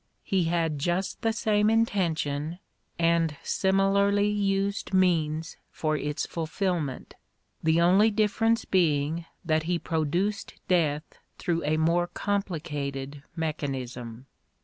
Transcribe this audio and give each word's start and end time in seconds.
He 0.23 0.45
had 0.45 0.79
just 0.79 1.21
the 1.21 1.31
same 1.31 1.69
intention, 1.69 2.57
and 2.97 3.37
similarly 3.43 4.27
used 4.27 4.95
means 4.95 5.57
for 5.69 5.95
its 5.95 6.25
fulfilment; 6.25 7.13
the 7.61 7.79
only 7.81 8.09
difference 8.09 8.65
being 8.65 9.27
that 9.45 9.61
he 9.69 9.77
produced 9.77 10.55
death 10.67 11.03
through 11.37 11.63
a 11.65 11.77
more 11.77 12.07
com 12.07 12.41
plicated 12.41 13.21
mechanism. 13.35 14.25